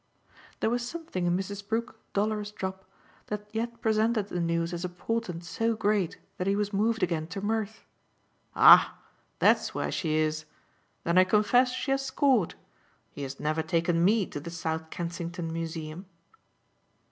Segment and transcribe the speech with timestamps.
[0.61, 1.69] There was something in Mrs.
[1.69, 2.85] Brook's dolorous drop
[3.27, 7.27] that yet presented the news as a portent so great that he was moved again
[7.27, 7.85] to mirth.
[8.55, 8.97] "Ah
[9.37, 10.45] that's where she is?
[11.03, 12.55] Then I confess she has scored.
[13.11, 16.07] He has never taken ME to the South Kensington Museum."